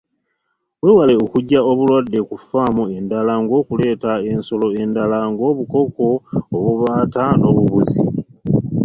[0.83, 6.07] Weewale okuggya obulwadde ku faamu endala ng’okuleeta ensolo endala ng’obukoko,
[6.55, 8.01] obubaata n’obubizzi.